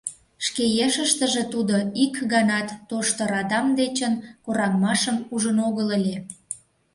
[0.45, 4.13] Шке ешыштыже тудо ик ганат тошто радам дечын
[4.45, 6.15] кораҥмашым ужын огыл ыле.